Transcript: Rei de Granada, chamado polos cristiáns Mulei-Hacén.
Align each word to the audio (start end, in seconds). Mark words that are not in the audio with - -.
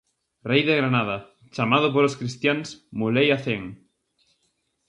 Rei 0.49 0.61
de 0.67 0.73
Granada, 0.79 1.17
chamado 1.55 1.87
polos 1.95 2.17
cristiáns 2.19 2.67
Mulei-Hacén. 2.99 3.63